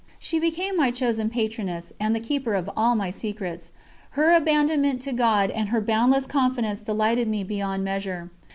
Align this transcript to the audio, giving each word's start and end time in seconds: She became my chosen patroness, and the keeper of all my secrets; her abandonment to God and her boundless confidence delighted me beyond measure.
She 0.17 0.39
became 0.39 0.75
my 0.77 0.89
chosen 0.89 1.29
patroness, 1.29 1.93
and 1.99 2.15
the 2.15 2.19
keeper 2.19 2.55
of 2.55 2.67
all 2.75 2.95
my 2.95 3.11
secrets; 3.11 3.71
her 4.17 4.35
abandonment 4.35 4.99
to 5.03 5.11
God 5.11 5.51
and 5.51 5.69
her 5.69 5.79
boundless 5.79 6.25
confidence 6.25 6.81
delighted 6.81 7.27
me 7.27 7.43
beyond 7.43 7.83
measure. 7.83 8.31